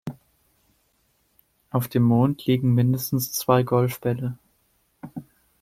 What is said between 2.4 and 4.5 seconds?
liegen mindestens zwei Golfbälle.